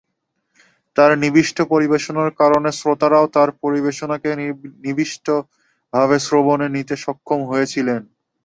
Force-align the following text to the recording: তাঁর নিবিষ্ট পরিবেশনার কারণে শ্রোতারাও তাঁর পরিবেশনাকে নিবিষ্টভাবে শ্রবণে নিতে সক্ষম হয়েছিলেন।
তাঁর 0.97 1.11
নিবিষ্ট 1.23 1.57
পরিবেশনার 1.71 2.29
কারণে 2.41 2.69
শ্রোতারাও 2.79 3.25
তাঁর 3.35 3.49
পরিবেশনাকে 3.63 4.29
নিবিষ্টভাবে 4.85 6.17
শ্রবণে 6.25 6.67
নিতে 6.75 6.95
সক্ষম 7.03 7.39
হয়েছিলেন। 7.51 8.01